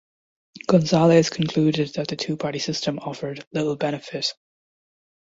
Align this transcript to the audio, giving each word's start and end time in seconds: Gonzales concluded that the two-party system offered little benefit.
Gonzales 0.65 1.29
concluded 1.29 1.93
that 1.93 2.07
the 2.07 2.15
two-party 2.15 2.57
system 2.57 2.97
offered 2.97 3.45
little 3.53 3.75
benefit. 3.75 4.33